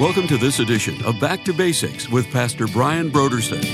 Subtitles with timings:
[0.00, 3.64] Welcome to this edition of Back to Basics with Pastor Brian Brodersen.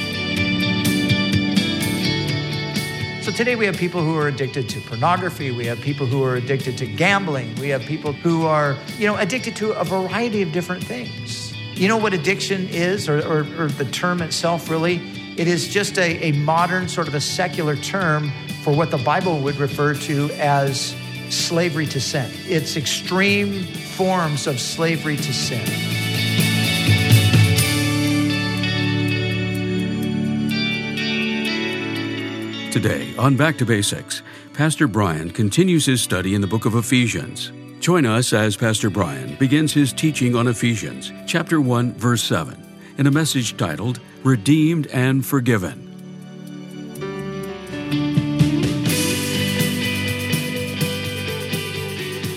[3.22, 5.50] So today we have people who are addicted to pornography.
[5.50, 7.54] We have people who are addicted to gambling.
[7.56, 11.52] We have people who are, you know, addicted to a variety of different things.
[11.78, 15.02] You know what addiction is, or, or, or the term itself really?
[15.36, 19.40] It is just a, a modern, sort of a secular term for what the Bible
[19.40, 20.96] would refer to as
[21.28, 22.30] slavery to sin.
[22.46, 26.03] It's extreme forms of slavery to sin.
[32.74, 34.20] Today, on Back to Basics,
[34.52, 37.52] Pastor Brian continues his study in the book of Ephesians.
[37.78, 42.60] Join us as Pastor Brian begins his teaching on Ephesians, chapter 1, verse 7,
[42.98, 45.88] in a message titled Redeemed and Forgiven.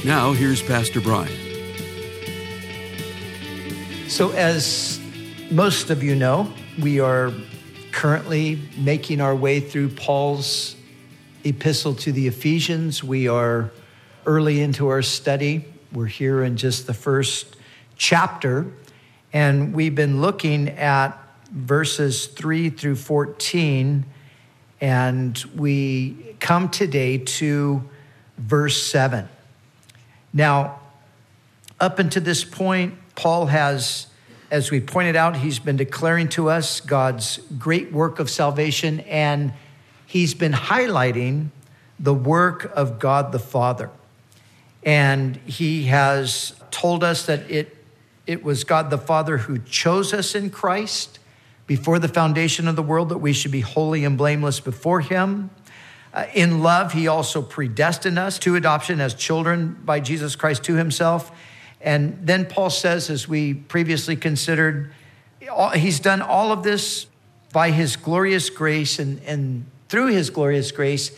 [0.06, 1.34] Now, here's Pastor Brian.
[4.08, 5.00] So, as
[5.50, 7.34] most of you know, we are
[7.98, 10.76] currently making our way through Paul's
[11.44, 13.04] epistle to the Ephesians.
[13.04, 13.72] We are
[14.28, 15.66] early into our study.
[15.92, 17.56] We're here in just the first
[17.96, 18.68] chapter,
[19.34, 21.18] and we've been looking at
[21.50, 24.06] verses 3 through 14,
[24.80, 27.82] and we come today to
[28.38, 29.28] verse 7.
[30.34, 30.82] Now,
[31.80, 34.06] up until this point, Paul has
[34.50, 39.54] as we pointed out, he's been declaring to us God's great work of salvation, and
[40.06, 41.50] he's been highlighting
[42.00, 43.90] the work of God the Father.
[44.84, 47.76] And he has told us that it,
[48.26, 51.20] it was God the Father who chose us in Christ
[51.66, 55.50] before the foundation of the world, that we should be holy and blameless before him.
[56.14, 60.76] Uh, in love, he also predestined us to adoption as children by Jesus Christ to
[60.76, 61.32] himself
[61.82, 64.94] and then Paul says, as we previously considered,
[65.76, 67.08] he's done all of this
[67.54, 71.18] by his glorious grace, and, and through his glorious grace,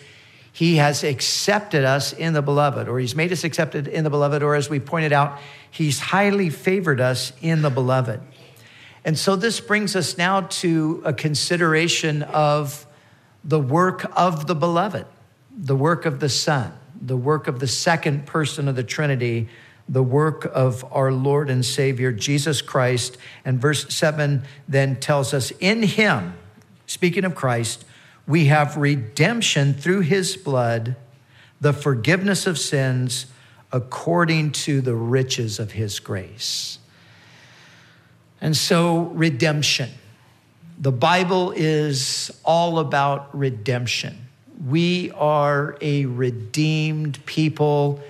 [0.51, 4.43] he has accepted us in the beloved, or he's made us accepted in the beloved,
[4.43, 5.39] or as we pointed out,
[5.71, 8.19] he's highly favored us in the beloved.
[9.05, 12.85] And so this brings us now to a consideration of
[13.43, 15.05] the work of the beloved,
[15.57, 19.47] the work of the Son, the work of the second person of the Trinity
[19.89, 23.17] the work of our Lord and Savior, Jesus Christ.
[23.43, 26.35] And verse 7 then tells us, In him,
[26.85, 27.83] speaking of Christ,
[28.27, 30.95] we have redemption through his blood,
[31.59, 33.25] the forgiveness of sins
[33.71, 36.77] according to the riches of his grace.
[38.39, 39.89] And so, redemption.
[40.79, 44.27] The Bible is all about redemption.
[44.65, 48.01] We are a redeemed people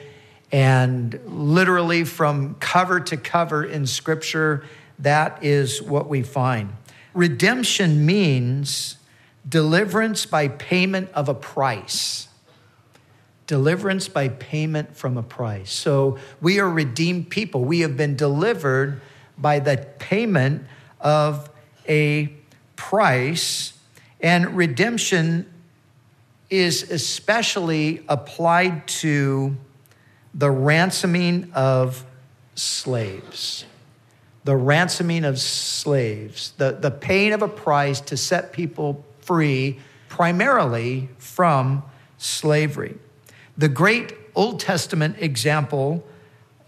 [0.51, 4.65] and literally, from cover to cover in Scripture,
[4.97, 6.73] that is what we find.
[7.13, 8.97] Redemption means
[9.47, 12.27] deliverance by payment of a price.
[13.47, 15.71] Deliverance by payment from a price.
[15.71, 17.63] So we are redeemed people.
[17.63, 19.01] We have been delivered
[19.37, 20.65] by the payment
[20.99, 21.49] of
[21.87, 22.33] a
[22.75, 23.73] price.
[24.21, 25.51] And redemption
[26.49, 29.55] is especially applied to
[30.33, 32.05] the ransoming of
[32.55, 33.65] slaves.
[34.43, 41.09] The ransoming of slaves, the, the paying of a price to set people free, primarily
[41.17, 41.83] from
[42.17, 42.97] slavery.
[43.57, 46.05] The great Old Testament example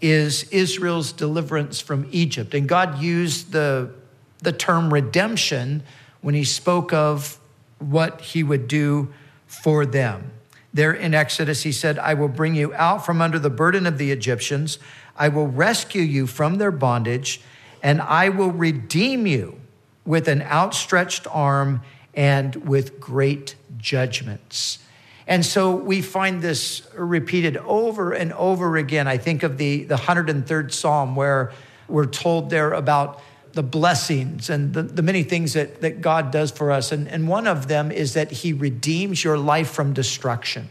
[0.00, 2.54] is Israel's deliverance from Egypt.
[2.54, 3.90] And God used the,
[4.38, 5.82] the term redemption
[6.20, 7.38] when he spoke of
[7.78, 9.12] what he would do
[9.46, 10.32] for them.
[10.74, 13.98] There in Exodus, he said, I will bring you out from under the burden of
[13.98, 14.78] the Egyptians.
[15.16, 17.40] I will rescue you from their bondage,
[17.82, 19.60] and I will redeem you
[20.06, 21.82] with an outstretched arm
[22.14, 24.78] and with great judgments.
[25.26, 29.06] And so we find this repeated over and over again.
[29.06, 31.52] I think of the, the 103rd Psalm, where
[31.88, 33.22] we're told there about
[33.52, 36.92] the blessings and the, the many things that, that God does for us.
[36.92, 40.68] And, and one of them is that He redeems your life from destruction.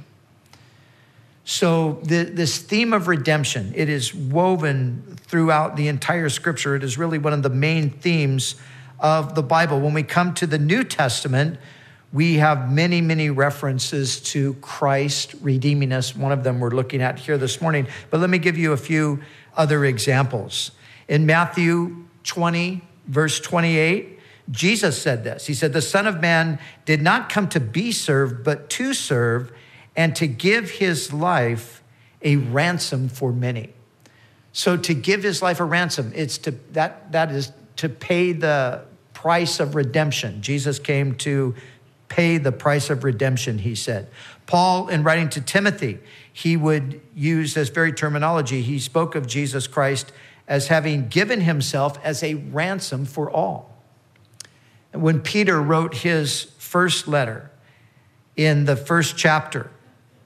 [1.43, 6.75] So, the, this theme of redemption, it is woven throughout the entire scripture.
[6.75, 8.55] It is really one of the main themes
[8.99, 9.79] of the Bible.
[9.79, 11.59] When we come to the New Testament,
[12.13, 16.15] we have many, many references to Christ redeeming us.
[16.15, 17.87] One of them we're looking at here this morning.
[18.09, 19.21] But let me give you a few
[19.55, 20.71] other examples.
[21.07, 24.19] In Matthew 20, verse 28,
[24.49, 28.43] Jesus said this He said, The Son of Man did not come to be served,
[28.43, 29.51] but to serve
[29.95, 31.83] and to give his life
[32.21, 33.73] a ransom for many.
[34.53, 38.83] So to give his life a ransom, it's to that that is to pay the
[39.13, 40.41] price of redemption.
[40.41, 41.55] Jesus came to
[42.09, 44.09] pay the price of redemption, he said.
[44.45, 45.99] Paul, in writing to Timothy,
[46.33, 48.61] he would use this very terminology.
[48.61, 50.11] He spoke of Jesus Christ
[50.47, 53.75] as having given himself as a ransom for all.
[54.93, 57.51] And when Peter wrote his first letter
[58.35, 59.71] in the first chapter,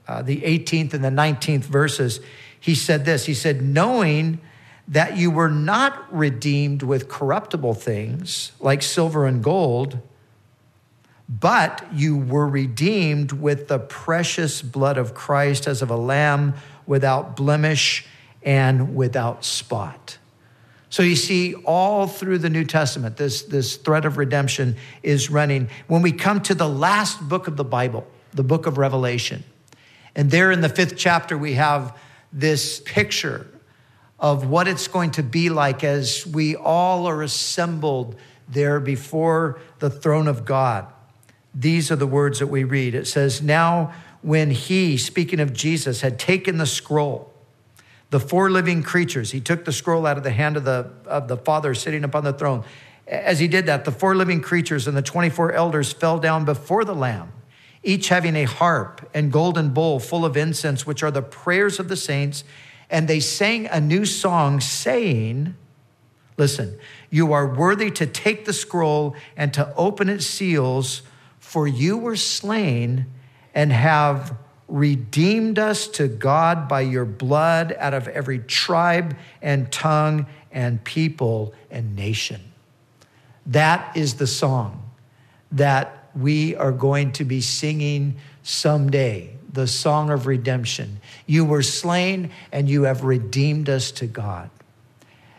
[0.07, 2.19] uh, the 18th and the 19th verses,
[2.59, 4.39] he said this He said, Knowing
[4.87, 9.99] that you were not redeemed with corruptible things like silver and gold
[11.27, 16.53] but you were redeemed with the precious blood of Christ as of a lamb
[16.85, 18.05] without blemish
[18.45, 20.17] and without spot.
[20.89, 25.67] So you see, all through the New Testament, this, this thread of redemption is running.
[25.87, 29.43] When we come to the last book of the Bible, the book of Revelation,
[30.15, 31.97] and there in the fifth chapter, we have
[32.31, 33.47] this picture
[34.19, 38.15] of what it's going to be like as we all are assembled
[38.47, 40.87] there before the throne of God.
[41.53, 42.95] These are the words that we read.
[42.95, 47.34] It says, Now, when he, speaking of Jesus, had taken the scroll,
[48.09, 51.27] the four living creatures, he took the scroll out of the hand of the, of
[51.27, 52.63] the Father sitting upon the throne.
[53.07, 56.85] As he did that, the four living creatures and the 24 elders fell down before
[56.85, 57.31] the Lamb,
[57.83, 61.87] each having a harp and golden bowl full of incense, which are the prayers of
[61.87, 62.43] the saints.
[62.89, 65.55] And they sang a new song, saying,
[66.37, 66.77] Listen,
[67.09, 71.01] you are worthy to take the scroll and to open its seals
[71.45, 73.05] for you were slain
[73.53, 74.35] and have
[74.67, 81.53] redeemed us to God by your blood out of every tribe and tongue and people
[81.69, 82.41] and nation.
[83.45, 84.89] That is the song
[85.51, 90.99] that we are going to be singing someday the song of redemption.
[91.25, 94.49] You were slain and you have redeemed us to God.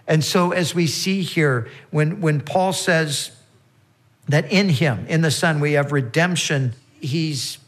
[0.07, 3.33] And so, as we see here, when, when Paul says,
[4.29, 6.75] that in him, in the Son, we have redemption.
[7.01, 7.59] He's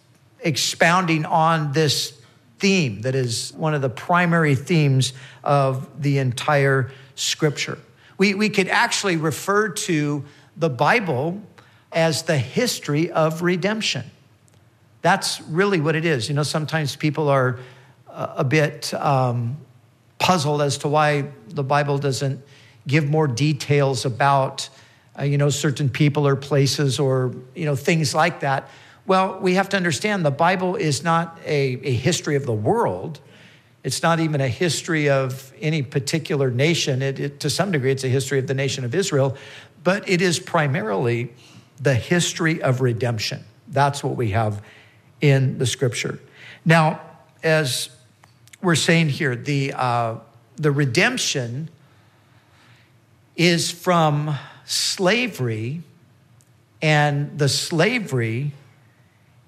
[0.40, 2.20] expounding on this
[2.58, 5.12] theme that is one of the primary themes
[5.44, 7.78] of the entire scripture.
[8.16, 10.24] We, we could actually refer to
[10.56, 11.40] the Bible
[11.92, 14.04] as the history of redemption.
[15.02, 16.28] That's really what it is.
[16.28, 17.60] You know, sometimes people are
[18.08, 19.56] a bit um,
[20.18, 22.40] puzzled as to why the Bible doesn't
[22.86, 24.68] give more details about
[25.18, 28.68] uh, you know, certain people or places or, you know, things like that.
[29.08, 33.20] Well, we have to understand the Bible is not a, a history of the world.
[33.82, 37.00] It's not even a history of any particular nation.
[37.00, 39.34] It, it, to some degree, it's a history of the nation of Israel,
[39.82, 41.32] but it is primarily
[41.80, 43.44] the history of redemption.
[43.68, 44.62] That's what we have
[45.22, 46.20] in the scripture.
[46.66, 47.00] Now,
[47.42, 47.88] as
[48.60, 50.16] we're saying here, the, uh,
[50.56, 51.70] the redemption
[53.36, 55.80] is from slavery,
[56.82, 58.52] and the slavery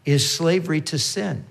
[0.04, 1.44] is slavery to sin.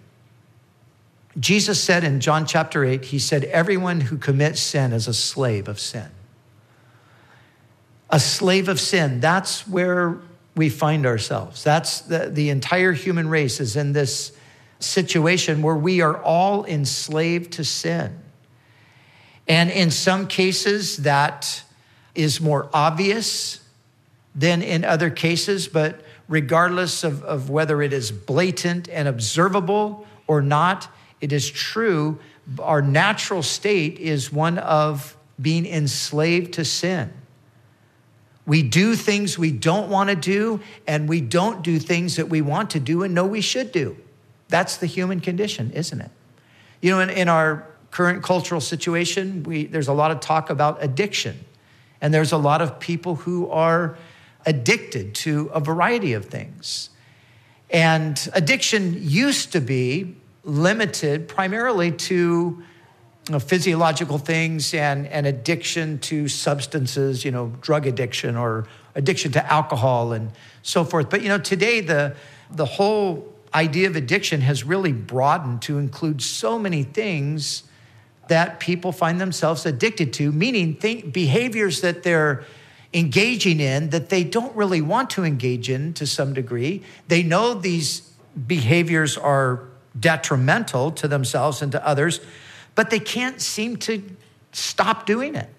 [1.39, 5.67] Jesus said in John chapter 8, He said, Everyone who commits sin is a slave
[5.67, 6.09] of sin.
[8.09, 10.17] A slave of sin, that's where
[10.55, 11.63] we find ourselves.
[11.63, 14.31] That's the, the entire human race is in this
[14.79, 18.19] situation where we are all enslaved to sin.
[19.47, 21.63] And in some cases, that
[22.15, 23.63] is more obvious
[24.35, 30.41] than in other cases, but regardless of, of whether it is blatant and observable or
[30.41, 30.87] not,
[31.19, 32.19] it is true.
[32.59, 37.11] Our natural state is one of being enslaved to sin.
[38.45, 42.41] We do things we don't want to do, and we don't do things that we
[42.41, 43.97] want to do and know we should do.
[44.47, 46.09] That's the human condition, isn't it?
[46.81, 50.83] You know, in, in our current cultural situation, we, there's a lot of talk about
[50.83, 51.43] addiction.
[52.01, 53.97] And there's a lot of people who are
[54.45, 56.89] addicted to a variety of things.
[57.69, 62.63] And addiction used to be limited primarily to
[63.29, 69.31] you know, physiological things and, and addiction to substances, you know, drug addiction or addiction
[69.33, 70.31] to alcohol and
[70.63, 71.09] so forth.
[71.09, 72.15] But, you know, today the,
[72.49, 77.63] the whole idea of addiction has really broadened to include so many things
[78.29, 82.45] that people find themselves addicted to, meaning think, behaviors that they're
[82.93, 86.83] engaging in that they don't really want to engage in to some degree.
[87.07, 88.01] They know these
[88.47, 89.63] behaviors are
[89.99, 92.19] detrimental to themselves and to others,
[92.75, 94.03] but they can't seem to
[94.51, 95.49] stop doing it.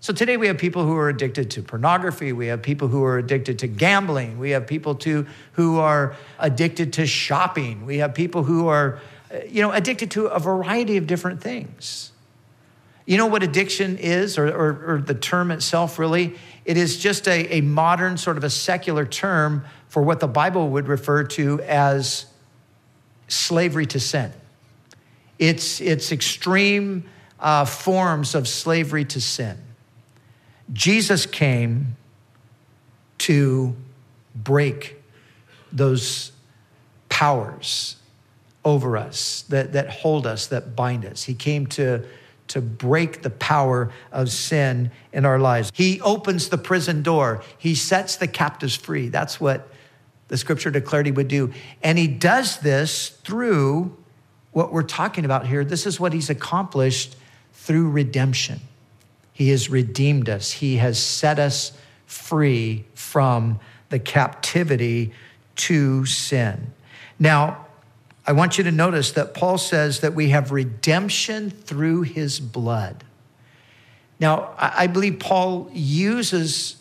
[0.00, 2.32] So today we have people who are addicted to pornography.
[2.32, 4.38] We have people who are addicted to gambling.
[4.38, 7.86] We have people to, who are addicted to shopping.
[7.86, 9.00] We have people who are
[9.32, 12.12] uh, you know, addicted to a variety of different things.
[13.06, 16.36] You know what addiction is, or, or, or the term itself really?
[16.64, 20.70] It is just a, a modern, sort of a secular term for what the Bible
[20.70, 22.26] would refer to as
[23.28, 24.32] slavery to sin.
[25.38, 27.04] It's, it's extreme
[27.38, 29.58] uh, forms of slavery to sin.
[30.72, 31.96] Jesus came
[33.18, 33.76] to
[34.34, 34.96] break
[35.72, 36.32] those
[37.08, 37.96] powers
[38.64, 41.24] over us that, that hold us, that bind us.
[41.24, 42.04] He came to,
[42.54, 45.72] to break the power of sin in our lives.
[45.74, 49.08] He opens the prison door, He sets the captives free.
[49.08, 49.68] That's what
[50.28, 51.52] the scripture declared He would do.
[51.82, 53.96] And He does this through
[54.52, 55.64] what we're talking about here.
[55.64, 57.16] This is what He's accomplished
[57.54, 58.60] through redemption.
[59.32, 61.72] He has redeemed us, He has set us
[62.06, 63.58] free from
[63.88, 65.12] the captivity
[65.56, 66.72] to sin.
[67.18, 67.63] Now,
[68.26, 73.04] I want you to notice that Paul says that we have redemption through his blood.
[74.18, 76.76] Now, I believe Paul uses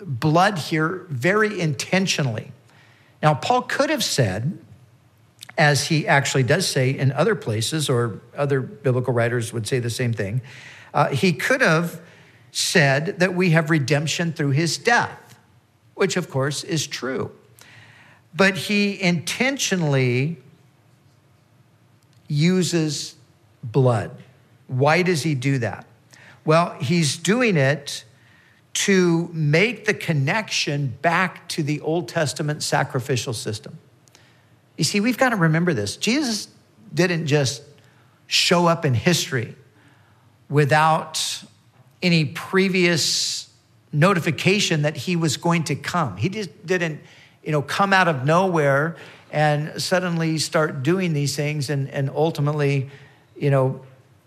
[0.00, 2.52] blood here very intentionally.
[3.22, 4.58] Now, Paul could have said,
[5.58, 9.90] as he actually does say in other places, or other biblical writers would say the
[9.90, 10.40] same thing,
[10.94, 12.00] uh, he could have
[12.52, 15.38] said that we have redemption through his death,
[15.94, 17.32] which of course is true.
[18.34, 20.38] But he intentionally
[22.28, 23.16] uses
[23.62, 24.10] blood.
[24.68, 25.86] Why does he do that?
[26.44, 28.04] Well, he's doing it
[28.74, 33.78] to make the connection back to the Old Testament sacrificial system.
[34.76, 35.96] You see, we've got to remember this.
[35.96, 36.48] Jesus
[36.94, 37.62] didn't just
[38.26, 39.56] show up in history
[40.48, 41.42] without
[42.02, 43.50] any previous
[43.92, 46.16] notification that he was going to come.
[46.16, 47.00] He just didn't,
[47.42, 48.96] you know, come out of nowhere
[49.30, 52.90] and suddenly start doing these things and, and ultimately,
[53.36, 53.80] you know,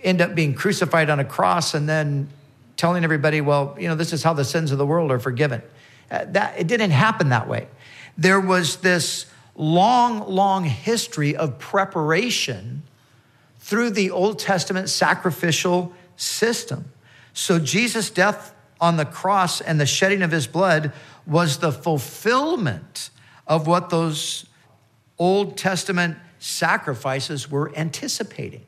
[0.03, 2.29] end up being crucified on a cross and then
[2.77, 5.61] telling everybody, well, you know, this is how the sins of the world are forgiven.
[6.09, 7.67] Uh, that, it didn't happen that way.
[8.17, 12.83] There was this long, long history of preparation
[13.59, 16.85] through the Old Testament sacrificial system.
[17.33, 20.91] So Jesus' death on the cross and the shedding of his blood
[21.25, 23.11] was the fulfillment
[23.47, 24.45] of what those
[25.21, 28.65] Old Testament sacrifices were anticipating.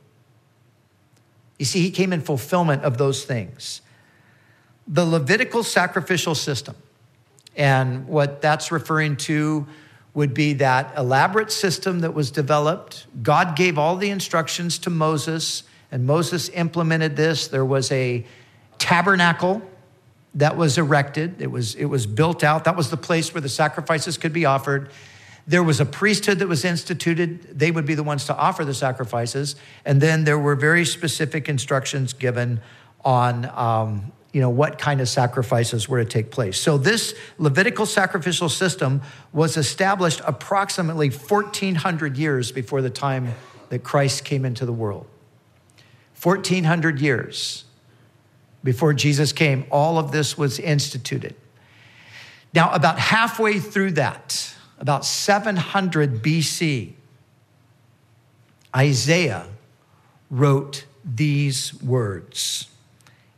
[1.58, 3.82] You see, he came in fulfillment of those things.
[4.88, 6.76] The Levitical sacrificial system,
[7.56, 9.66] and what that's referring to
[10.14, 13.08] would be that elaborate system that was developed.
[13.24, 17.48] God gave all the instructions to Moses, and Moses implemented this.
[17.48, 18.28] There was a
[18.78, 19.64] tabernacle
[20.36, 22.66] that was erected, it was, it was built out.
[22.66, 24.92] That was the place where the sacrifices could be offered.
[25.46, 27.60] There was a priesthood that was instituted.
[27.60, 29.56] They would be the ones to offer the sacrifices.
[29.86, 32.62] And then there were very specific instructions given
[33.04, 36.60] on um, you know, what kind of sacrifices were to take place.
[36.60, 43.34] So this Levitical sacrificial system was established approximately 1400 years before the time
[43.70, 45.06] that Christ came into the world.
[46.22, 47.66] 1400 years
[48.64, 51.36] before Jesus came, all of this was instituted.
[52.54, 56.92] Now, about halfway through that, about 700 BC,
[58.76, 59.48] Isaiah
[60.30, 62.68] wrote these words.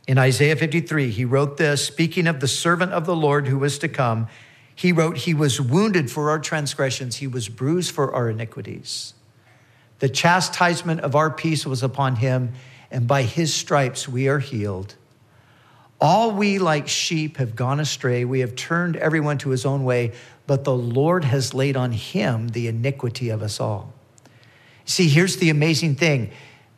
[0.08, 3.78] In Isaiah 53, he wrote this, speaking of the servant of the Lord who was
[3.78, 4.26] to come.
[4.74, 9.14] He wrote, He was wounded for our transgressions, He was bruised for our iniquities.
[10.00, 12.54] The chastisement of our peace was upon Him,
[12.90, 14.96] and by His stripes we are healed.
[16.00, 18.24] All we like sheep have gone astray.
[18.24, 20.12] We have turned everyone to his own way
[20.46, 23.92] but the Lord has laid on him the iniquity of us all.
[24.84, 26.30] See, here's the amazing thing.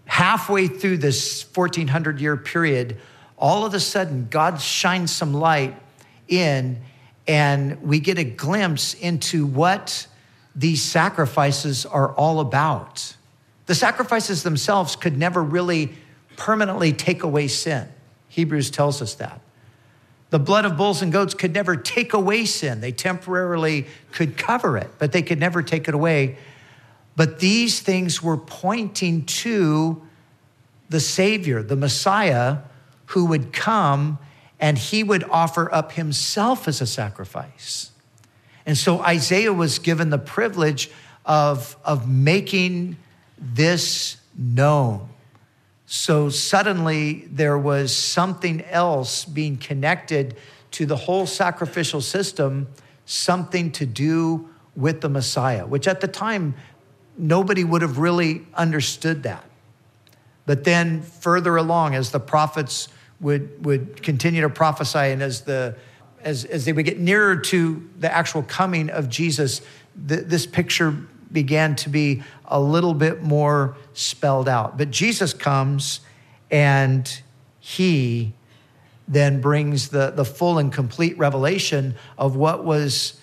[0.07, 2.97] Halfway through this 1400 year period,
[3.37, 5.77] all of a sudden, God shines some light
[6.27, 6.81] in,
[7.27, 10.07] and we get a glimpse into what
[10.57, 13.15] these sacrifices are all about.
[13.67, 15.93] The sacrifices themselves could never really
[16.37, 17.87] permanently take away sin.
[18.29, 19.41] Hebrews tells us that.
[20.31, 22.81] The blood of bulls and goats could never take away sin.
[22.81, 26.37] They temporarily could cover it, but they could never take it away.
[27.17, 30.03] But these things were pointing to
[30.91, 32.59] the Savior, the Messiah,
[33.07, 34.19] who would come
[34.61, 37.93] and he would offer up himself as a sacrifice.
[38.67, 40.91] And so Isaiah was given the privilege
[41.25, 42.97] of, of making
[43.39, 45.09] this known.
[45.91, 50.37] So suddenly there was something else being connected
[50.73, 52.69] to the whole sacrificial system,
[53.07, 56.55] something to do with the Messiah, which at the time
[57.17, 59.47] nobody would have really understood that.
[60.45, 62.89] But then further along, as the prophets
[63.23, 65.75] would, would continue to prophesy and as, the,
[66.21, 69.63] as, as they would get nearer to the actual coming of Jesus,
[70.07, 70.95] th- this picture
[71.33, 74.79] began to be a little bit more spelled out.
[74.79, 76.01] But Jesus comes
[76.51, 77.21] and
[77.61, 78.33] he
[79.07, 83.21] then brings the, the full and complete revelation of what was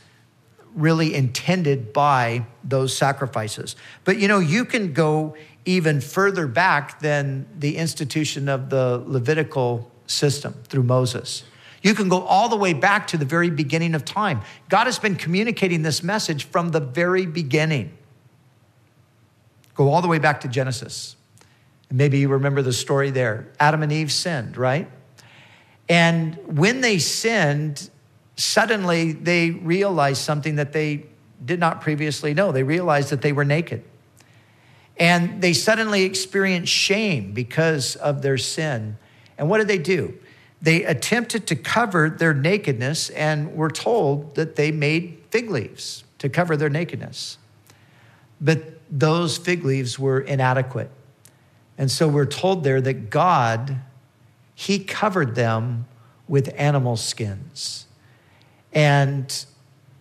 [0.74, 3.76] really intended by those sacrifices.
[4.04, 9.92] But you know, you can go even further back than the institution of the Levitical
[10.06, 11.44] system through Moses.
[11.86, 14.42] You can go all the way back to the very beginning of time.
[14.70, 17.96] God has been communicating this message from the very beginning.
[19.76, 21.16] Go all the way back to Genesis.
[21.90, 23.50] And maybe you remember the story there.
[23.60, 24.90] Adam and Eve sinned, right?
[25.88, 27.88] And when they sinned,
[28.36, 31.06] suddenly they realized something that they
[31.46, 32.52] did not previously know.
[32.52, 33.84] They realized that they were naked.
[34.98, 38.98] And they suddenly experienced shame because of their sin.
[39.38, 40.18] And what did they do?
[40.66, 46.28] They attempted to cover their nakedness and were told that they made fig leaves to
[46.28, 47.38] cover their nakedness.
[48.42, 50.90] But those fig leaves were inadequate.
[51.78, 53.80] And so we're told there that God,
[54.56, 55.86] He covered them
[56.28, 57.86] with animal skins.
[58.74, 59.46] And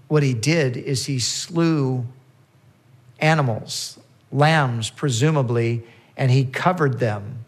[0.08, 2.06] what He did is He slew
[3.18, 3.98] animals,
[4.32, 5.82] lambs, presumably,
[6.16, 7.44] and He covered them.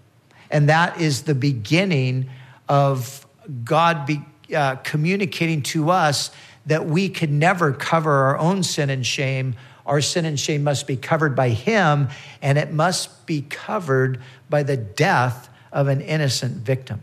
[0.50, 2.28] And that is the beginning
[2.68, 3.26] of
[3.64, 4.20] God be,
[4.54, 6.30] uh, communicating to us
[6.66, 9.54] that we could never cover our own sin and shame
[9.86, 12.08] our sin and shame must be covered by him,
[12.42, 14.20] and it must be covered
[14.50, 17.00] by the death of an innocent victim.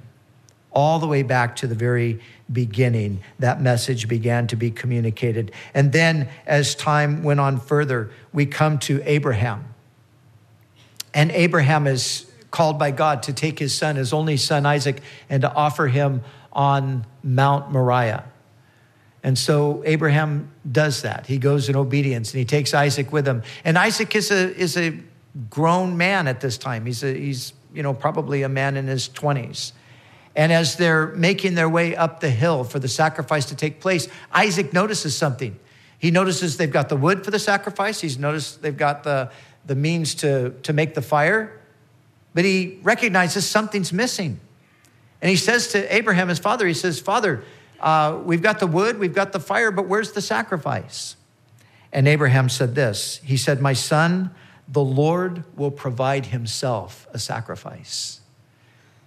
[0.71, 2.19] All the way back to the very
[2.51, 5.51] beginning, that message began to be communicated.
[5.73, 9.73] And then, as time went on further, we come to Abraham.
[11.13, 15.41] And Abraham is called by God to take his son, his only son Isaac, and
[15.41, 16.21] to offer him
[16.53, 18.25] on Mount Moriah.
[19.23, 21.25] And so Abraham does that.
[21.25, 23.41] He goes in obedience and he takes Isaac with him.
[23.65, 24.99] And Isaac is a, is a
[25.49, 26.85] grown man at this time.
[26.85, 29.71] He's, a, he's you know, probably a man in his 20s.
[30.35, 34.07] And as they're making their way up the hill for the sacrifice to take place,
[34.31, 35.57] Isaac notices something.
[35.97, 39.31] He notices they've got the wood for the sacrifice, he's noticed they've got the,
[39.65, 41.59] the means to, to make the fire,
[42.33, 44.39] but he recognizes something's missing.
[45.21, 47.43] And he says to Abraham, his father, he says, Father,
[47.79, 51.15] uh, we've got the wood, we've got the fire, but where's the sacrifice?
[51.91, 54.31] And Abraham said this He said, My son,
[54.67, 58.21] the Lord will provide himself a sacrifice.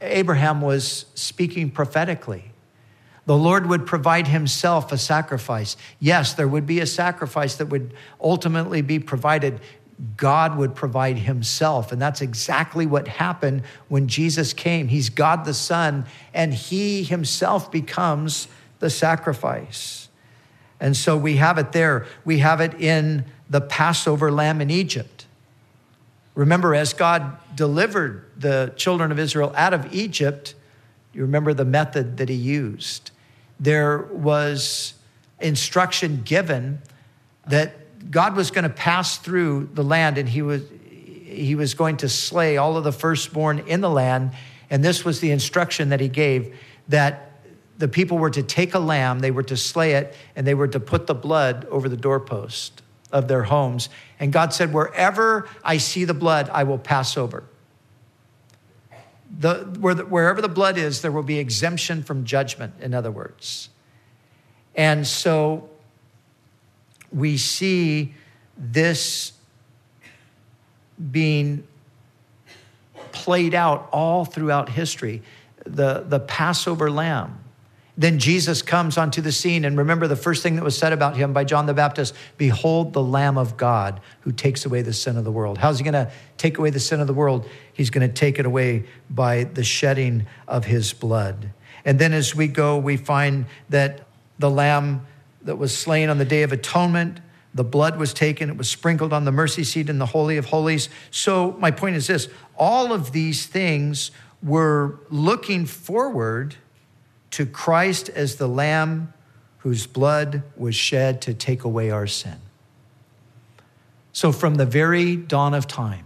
[0.00, 2.52] Abraham was speaking prophetically.
[3.24, 5.76] The Lord would provide himself a sacrifice.
[5.98, 9.60] Yes, there would be a sacrifice that would ultimately be provided.
[10.16, 11.90] God would provide himself.
[11.92, 14.88] And that's exactly what happened when Jesus came.
[14.88, 16.04] He's God the Son,
[16.34, 20.08] and he himself becomes the sacrifice.
[20.78, 22.06] And so we have it there.
[22.24, 25.26] We have it in the Passover lamb in Egypt.
[26.34, 30.54] Remember, as God delivered the children of Israel out of Egypt,
[31.14, 33.10] you remember the method that he used.
[33.58, 34.92] There was
[35.40, 36.82] instruction given
[37.46, 40.62] that God was going to pass through the land and he was,
[41.24, 44.32] he was going to slay all of the firstborn in the land.
[44.70, 46.56] And this was the instruction that he gave
[46.88, 47.32] that
[47.78, 50.68] the people were to take a lamb, they were to slay it, and they were
[50.68, 52.82] to put the blood over the doorpost
[53.12, 53.88] of their homes.
[54.18, 57.44] And God said, Wherever I see the blood, I will pass over.
[59.38, 63.10] The, where the, wherever the blood is, there will be exemption from judgment, in other
[63.10, 63.68] words.
[64.74, 65.68] And so
[67.12, 68.14] we see
[68.56, 69.32] this
[71.10, 71.66] being
[73.12, 75.22] played out all throughout history.
[75.64, 77.40] The, the Passover lamb
[77.98, 79.64] then Jesus comes onto the scene.
[79.64, 82.92] And remember the first thing that was said about him by John the Baptist Behold,
[82.92, 85.58] the Lamb of God who takes away the sin of the world.
[85.58, 87.48] How's he going to take away the sin of the world?
[87.72, 91.50] He's going to take it away by the shedding of his blood.
[91.84, 94.02] And then as we go, we find that
[94.38, 95.06] the lamb
[95.46, 97.20] that was slain on the day of atonement,
[97.54, 100.46] the blood was taken, it was sprinkled on the mercy seat in the Holy of
[100.46, 100.90] Holies.
[101.10, 104.10] So, my point is this all of these things
[104.42, 106.56] were looking forward
[107.30, 109.12] to Christ as the Lamb
[109.58, 112.36] whose blood was shed to take away our sin.
[114.12, 116.04] So, from the very dawn of time,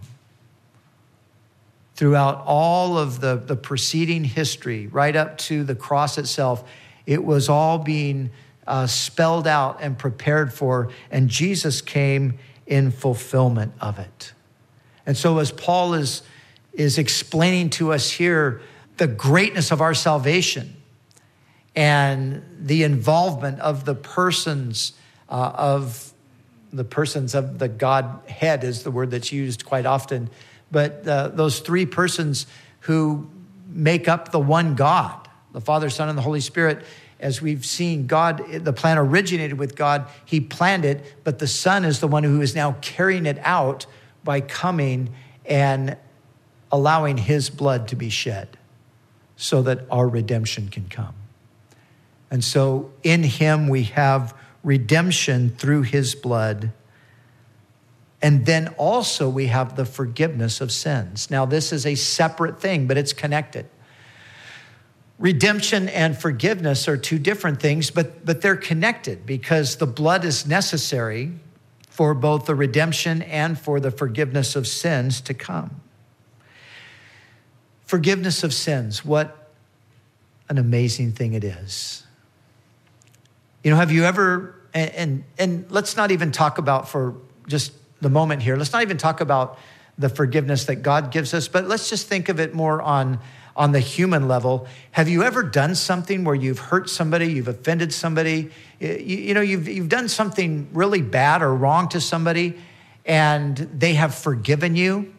[1.95, 6.67] throughout all of the, the preceding history, right up to the cross itself,
[7.05, 8.31] it was all being
[8.67, 14.33] uh, spelled out and prepared for, and Jesus came in fulfillment of it.
[15.05, 16.23] And so, as Paul is
[16.73, 18.61] is explaining to us here
[18.97, 20.77] the greatness of our salvation
[21.75, 24.93] and the involvement of the persons
[25.27, 26.13] uh, of
[26.73, 30.29] the persons of the Godhead is the word that's used quite often,
[30.71, 32.47] but uh, those three persons
[32.81, 33.29] who
[33.67, 36.85] make up the one God, the Father, Son, and the Holy Spirit.
[37.21, 40.07] As we've seen, God, the plan originated with God.
[40.25, 43.85] He planned it, but the Son is the one who is now carrying it out
[44.23, 45.13] by coming
[45.45, 45.97] and
[46.71, 48.57] allowing His blood to be shed
[49.35, 51.15] so that our redemption can come.
[52.29, 56.71] And so in Him we have redemption through his blood.
[58.21, 61.31] And then also we have the forgiveness of sins.
[61.31, 63.65] Now, this is a separate thing, but it's connected.
[65.21, 70.47] Redemption and forgiveness are two different things, but, but they're connected because the blood is
[70.47, 71.31] necessary
[71.91, 75.79] for both the redemption and for the forgiveness of sins to come.
[77.85, 79.49] Forgiveness of sins, what
[80.49, 82.03] an amazing thing it is.
[83.63, 87.13] You know, have you ever, and, and, and let's not even talk about for
[87.47, 89.59] just the moment here, let's not even talk about
[89.99, 93.19] the forgiveness that God gives us, but let's just think of it more on,
[93.55, 94.67] on the human level.
[94.91, 99.41] Have you ever done something where you've hurt somebody, you've offended somebody, you, you know,
[99.41, 102.57] you've, you've done something really bad or wrong to somebody
[103.05, 105.13] and they have forgiven you?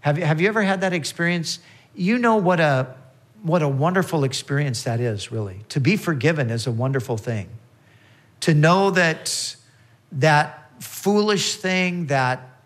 [0.00, 1.58] Have, have you ever had that experience?
[1.94, 2.94] You know what a,
[3.42, 5.60] what a wonderful experience that is, really.
[5.70, 7.48] To be forgiven is a wonderful thing
[8.44, 9.56] to know that
[10.12, 12.58] that foolish thing, that,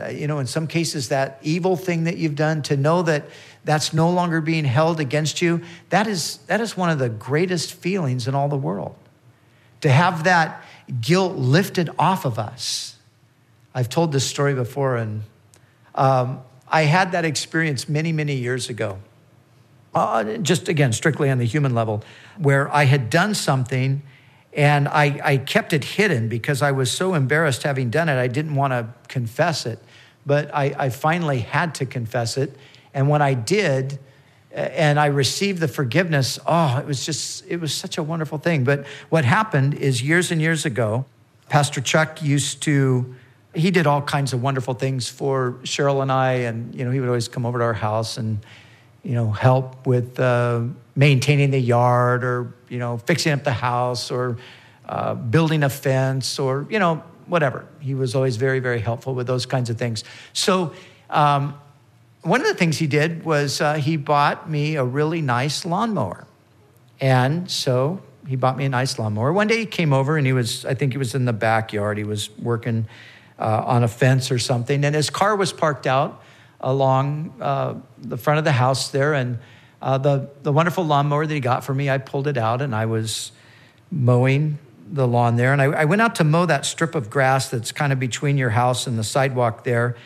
[0.00, 3.28] uh, you know, in some cases, that evil thing that you've done, to know that
[3.64, 7.74] that's no longer being held against you, that is, that is one of the greatest
[7.74, 8.94] feelings in all the world.
[9.82, 10.64] To have that
[11.00, 12.96] guilt lifted off of us.
[13.74, 15.22] I've told this story before, and
[15.94, 18.98] um, I had that experience many, many years ago.
[19.94, 22.02] Uh, just again, strictly on the human level,
[22.38, 24.02] where I had done something
[24.54, 28.18] and I, I kept it hidden because I was so embarrassed having done it.
[28.18, 29.78] I didn't want to confess it.
[30.26, 32.56] But I, I finally had to confess it.
[32.94, 33.98] And when I did,
[34.54, 38.64] and I received the forgiveness, oh, it was just, it was such a wonderful thing.
[38.64, 41.06] But what happened is years and years ago,
[41.48, 43.14] Pastor Chuck used to,
[43.54, 46.32] he did all kinds of wonderful things for Cheryl and I.
[46.32, 48.44] And, you know, he would always come over to our house and,
[49.02, 50.62] you know, help with uh,
[50.96, 54.36] maintaining the yard or, you know, fixing up the house or
[54.86, 57.66] uh, building a fence or, you know, whatever.
[57.80, 60.04] He was always very, very helpful with those kinds of things.
[60.32, 60.74] So,
[61.08, 61.54] um,
[62.22, 66.26] one of the things he did was uh, he bought me a really nice lawnmower.
[67.00, 69.32] And so he bought me a nice lawnmower.
[69.32, 71.98] One day he came over and he was, I think he was in the backyard.
[71.98, 72.86] He was working
[73.38, 74.84] uh, on a fence or something.
[74.84, 76.22] And his car was parked out
[76.60, 79.14] along uh, the front of the house there.
[79.14, 79.40] And
[79.80, 82.72] uh, the, the wonderful lawnmower that he got for me, I pulled it out and
[82.72, 83.32] I was
[83.90, 84.58] mowing
[84.92, 85.52] the lawn there.
[85.52, 88.38] And I, I went out to mow that strip of grass that's kind of between
[88.38, 89.96] your house and the sidewalk there.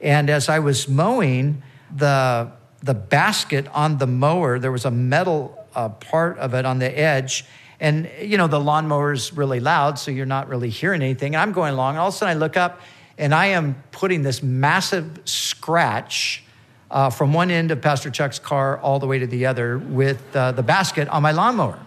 [0.00, 1.62] And as I was mowing,
[1.94, 2.50] the,
[2.82, 6.98] the basket on the mower, there was a metal uh, part of it on the
[6.98, 7.44] edge.
[7.78, 11.34] And, you know, the lawnmower is really loud, so you're not really hearing anything.
[11.34, 12.80] And I'm going along, and all of a sudden I look up,
[13.18, 16.42] and I am putting this massive scratch
[16.90, 20.34] uh, from one end of Pastor Chuck's car all the way to the other with
[20.34, 21.78] uh, the basket on my lawnmower.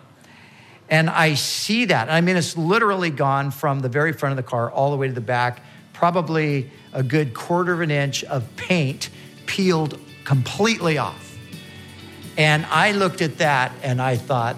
[0.89, 2.09] And I see that.
[2.09, 5.07] I mean, it's literally gone from the very front of the car all the way
[5.07, 5.61] to the back,
[5.99, 9.09] probably a good quarter of an inch of paint
[9.47, 11.37] peeled completely off.
[12.37, 14.55] And I looked at that and I thought,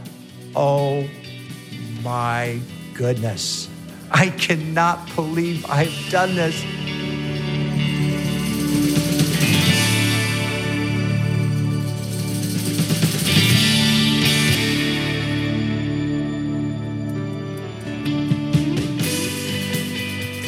[0.56, 1.10] oh
[2.04, 2.60] my
[2.94, 3.68] goodness,
[4.12, 6.64] I cannot believe I've done this.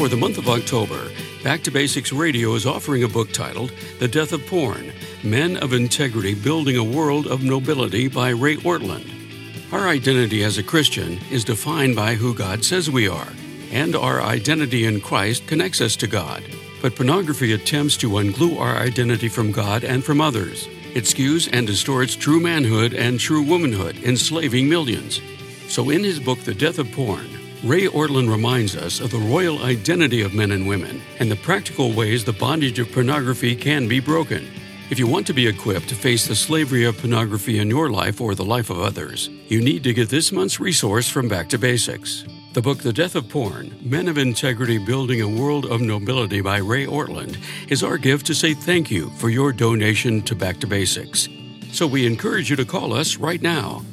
[0.04, 1.10] For the month of October,
[1.46, 4.92] Back to Basics Radio is offering a book titled The Death of Porn
[5.24, 9.10] Men of Integrity Building a World of Nobility by Ray Ortlund.
[9.72, 13.30] Our identity as a Christian is defined by who God says we are,
[13.72, 16.44] and our identity in Christ connects us to God.
[16.82, 20.68] But pornography attempts to unglue our identity from God and from others.
[20.94, 25.22] It skews and distorts true manhood and true womanhood, enslaving millions.
[25.70, 27.33] So, in his book, The Death of Porn,
[27.63, 31.93] Ray Ortlund reminds us of the royal identity of men and women and the practical
[31.93, 34.45] ways the bondage of pornography can be broken.
[34.89, 38.19] If you want to be equipped to face the slavery of pornography in your life
[38.19, 41.58] or the life of others, you need to get this month's resource from Back to
[41.58, 42.26] Basics.
[42.52, 46.58] The book The Death of Porn Men of Integrity Building a World of Nobility by
[46.58, 47.38] Ray Ortlund
[47.71, 51.30] is our gift to say thank you for your donation to Back to Basics.
[51.71, 53.84] So we encourage you to call us right now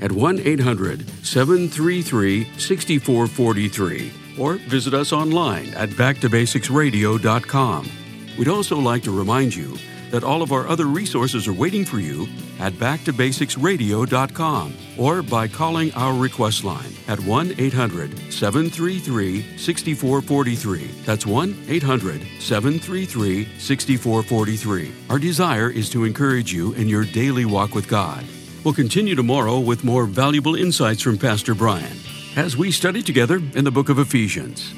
[0.00, 7.90] at 1 800 733 6443 or visit us online at backtobasicsradio.com.
[8.38, 9.76] We'd also like to remind you
[10.10, 12.26] that all of our other resources are waiting for you
[12.60, 20.86] at backtobasicsradio.com or by calling our request line at 1 800 733 6443.
[21.04, 24.92] That's 1 800 733 6443.
[25.10, 28.24] Our desire is to encourage you in your daily walk with God.
[28.64, 31.96] We'll continue tomorrow with more valuable insights from Pastor Brian
[32.36, 34.72] as we study together in the book of Ephesians.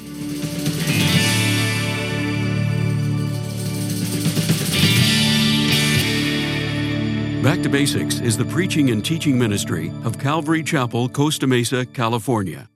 [7.43, 12.70] Back to Basics is the preaching and teaching ministry of Calvary Chapel, Costa Mesa, California.